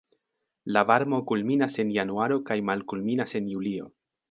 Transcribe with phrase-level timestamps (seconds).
[0.75, 3.89] La varmo kulminas en januaro kaj malkulminas en julio.